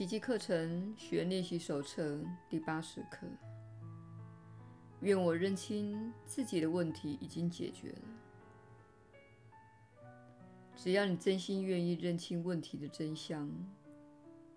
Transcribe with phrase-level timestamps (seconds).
[0.00, 2.18] 奇迹课程学练习手册
[2.48, 3.26] 第八十课。
[5.00, 7.98] 愿我认清自己的问题已经解决了。
[10.74, 13.46] 只要你真心愿意认清问题的真相，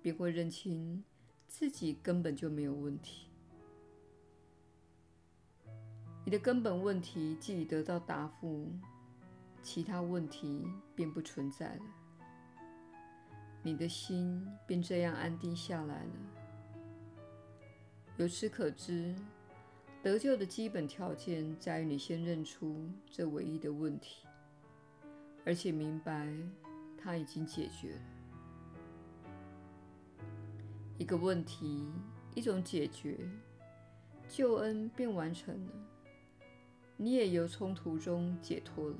[0.01, 1.03] 便会认清
[1.45, 3.27] 自己根本就没有问题。
[6.23, 8.71] 你的根本问题既已得到答复，
[9.61, 10.65] 其他问题
[10.95, 11.83] 便不存在了。
[13.63, 16.11] 你的心便这样安定下来了。
[18.17, 19.15] 由此可知，
[20.03, 24.27] 得救的基本条件在于你先认出这唯一的问题，
[25.45, 26.27] 而且明白
[26.97, 28.01] 它已经解决了。
[30.97, 31.87] 一个问题，
[32.35, 33.17] 一种解决，
[34.27, 35.71] 救恩便完成了。
[36.97, 38.97] 你也由冲突中解脱了。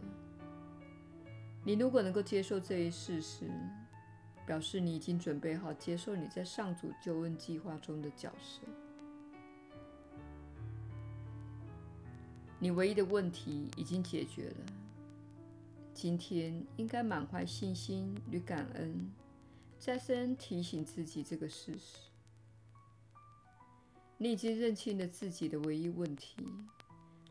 [1.64, 3.48] 你如果能够接受这一事实，
[4.46, 8.62] 表示你已经准备好接受你在上主救恩计划中的角色。
[12.60, 14.56] 你唯一的问题已经解决了。
[15.94, 19.12] 今天应该满怀信心与感恩，
[19.78, 21.98] 再三提醒自己这个事实。
[24.18, 26.48] 你已经认清了自己的唯一问题，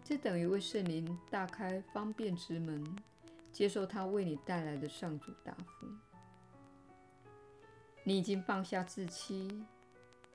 [0.05, 2.85] 这等于为圣灵大开方便之门，
[3.51, 5.87] 接受他为你带来的上主答复。
[8.05, 9.65] 你已经放下自欺，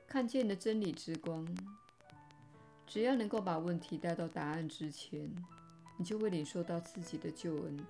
[0.07, 1.45] 看见了真理之光。
[2.85, 5.29] 只要能够把问题带到答案之前，
[5.97, 7.83] 你就会领受到自己的救恩的。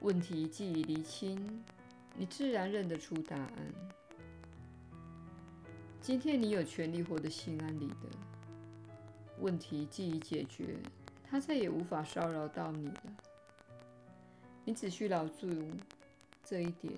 [0.00, 1.62] 问题既已厘清，
[2.16, 3.74] 你自然认得出答案。
[6.00, 8.08] 今天你有权利活得心安理得。
[9.38, 10.76] 问题既已解决，
[11.30, 13.02] 它再也无法骚扰到你了。
[14.64, 15.48] 你只需牢住
[16.44, 16.92] 这一点，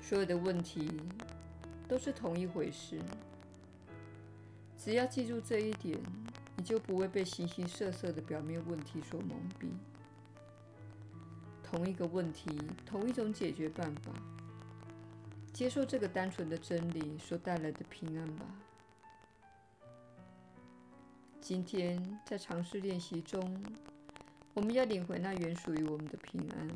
[0.00, 0.90] 所有的问题
[1.86, 3.00] 都是同一回事。
[4.76, 5.98] 只要记住这一点，
[6.56, 9.68] 你就不会被形形色色的表面问题所蒙蔽。
[11.62, 12.50] 同一个问题，
[12.84, 14.10] 同一种解决办法，
[15.52, 18.46] 接受这个单纯的真理所带来的平安吧。
[21.40, 23.62] 今天在尝试练习中，
[24.54, 26.68] 我们要领回那原属于我们的平安。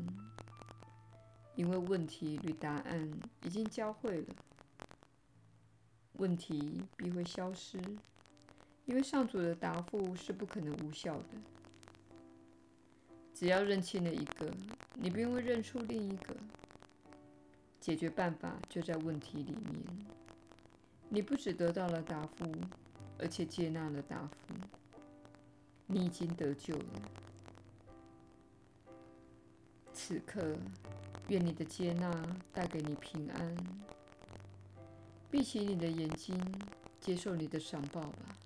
[1.55, 3.11] 因为问题与答案
[3.43, 4.35] 已经交汇了，
[6.13, 7.79] 问题必会消失。
[8.85, 11.27] 因为上主的答复是不可能无效的。
[13.33, 14.51] 只要认清了一个，
[14.93, 16.35] 你便会认出另一个。
[17.79, 19.83] 解决办法就在问题里面。
[21.09, 22.45] 你不只得到了答复，
[23.17, 24.53] 而且接纳了答复。
[25.85, 27.01] 你已经得救了。
[29.93, 30.55] 此刻。
[31.27, 32.11] 愿你的接纳
[32.53, 33.57] 带给你平安。
[35.31, 36.39] 闭起你的眼睛，
[37.01, 38.37] 接受你的赏报吧。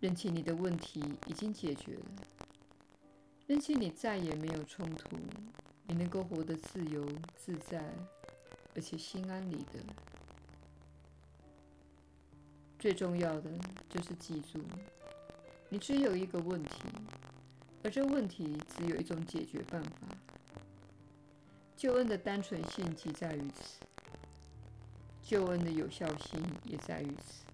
[0.00, 2.04] 认清你的问题已经解决了，
[3.46, 5.16] 认清你再也没有冲突，
[5.86, 7.06] 你能够活得自由
[7.36, 7.84] 自在，
[8.74, 9.78] 而且心安理得。
[12.78, 13.50] 最重要的
[13.88, 14.58] 就是记住，
[15.68, 16.82] 你只有一个问题，
[17.84, 20.08] 而这问题只有一种解决办法。
[21.80, 23.80] 救恩的单纯性即在于此，
[25.22, 27.46] 救恩的有效性也在于此。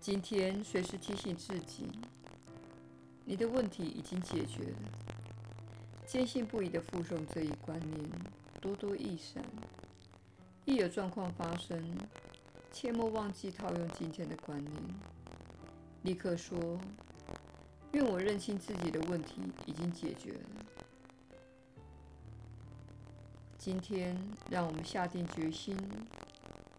[0.00, 1.90] 今天随时提醒自己，
[3.24, 4.78] 你的问题已经解决了。
[6.06, 8.08] 坚信不疑地附送这一观念，
[8.60, 9.42] 多多益善。
[10.64, 11.92] 一有状况发生，
[12.70, 14.80] 切莫忘记套用今天的观念，
[16.02, 16.78] 立刻说
[17.90, 20.64] ：“愿我认清自己的问题已经解决了。”
[23.66, 24.16] 今天，
[24.48, 25.76] 让我们下定决心，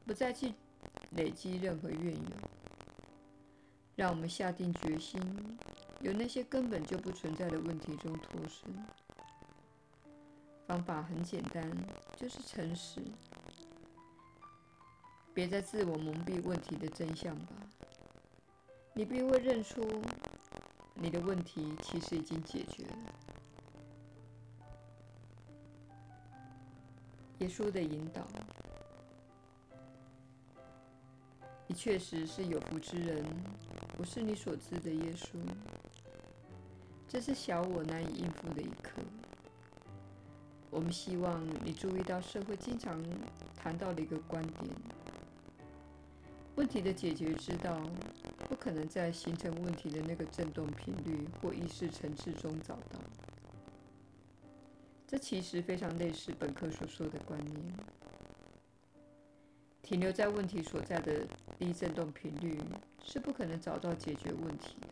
[0.05, 0.53] 不再去
[1.17, 2.31] 累积任何怨尤。
[3.97, 5.21] 让我们下定决心，
[5.99, 8.73] 由那些根本就不存在的问题中脱身。
[10.65, 11.69] 方法很简单，
[12.15, 13.01] 就是诚实。
[15.33, 17.47] 别再自我蒙蔽问题的真相吧。
[18.93, 19.85] 你必会认出，
[20.93, 23.26] 你的问题其实已经解决了。
[27.39, 28.27] 耶稣的引导，
[31.67, 33.23] 你确实是有福之人。
[33.99, 35.37] 我是你所知的耶稣。
[37.07, 39.01] 这是小我难以应付的一刻。
[40.71, 42.99] 我们希望你注意到社会经常
[43.55, 44.75] 谈到的一个观点：
[46.55, 47.79] 问题的解决之道，
[48.49, 52.99] 不可能在形成问题的那个振动频率或意识层次中找到。
[55.07, 57.55] 这其实非常类似本课所说的观念。
[59.81, 61.25] 停留在问题所在的
[61.57, 62.59] 低振动频率，
[63.05, 64.87] 是不可能找到解决问题的。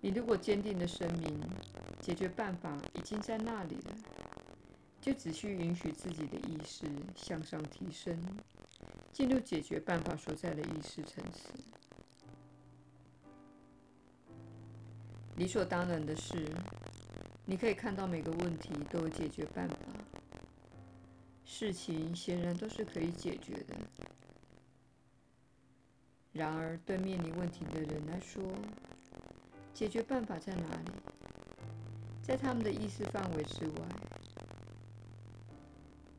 [0.00, 1.40] 你如果坚定的声明，
[2.00, 3.96] 解决办法已经在那里了，
[5.00, 6.86] 就只需允许自己的意识
[7.16, 8.16] 向上提升，
[9.12, 11.48] 进入解决办法所在的意识层次。
[15.36, 16.46] 理所当然的是，
[17.50, 19.74] 你可以看到每个问题都有解决办法，
[21.44, 23.74] 事情显然都是可以解决的。
[26.32, 28.40] 然而，对面临问题的人来说，
[29.74, 30.92] 解决办法在哪里？
[32.22, 33.72] 在他们的意识范围之外。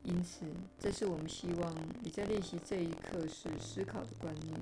[0.02, 0.44] 因此，
[0.78, 4.54] 这是我们希望你在练习这一课时思考的观念。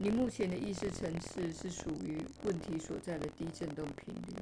[0.00, 4.36] 你目前的意识层次是属于问题所在的低振动频率。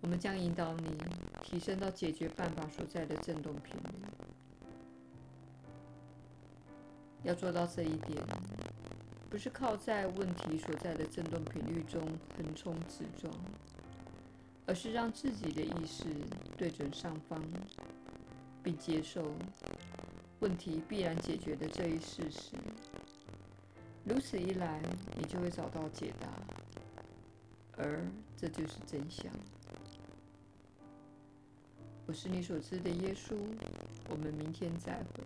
[0.00, 0.96] 我们将引导你
[1.42, 4.08] 提升到解决办法所在的振动频率。
[7.24, 8.18] 要做到这一点，
[9.28, 12.00] 不是靠在问题所在的振动频率中
[12.34, 13.30] 横冲直撞，
[14.64, 16.06] 而是让自己的意识
[16.56, 17.38] 对准上方，
[18.62, 19.30] 并接受
[20.38, 22.52] 问题必然解决的这一事实。
[24.10, 24.82] 如此一来，
[25.16, 26.28] 你就会找到解答，
[27.76, 28.04] 而
[28.36, 29.32] 这就是真相。
[32.06, 33.36] 我是你所知的耶稣。
[34.08, 35.22] 我们明天再会。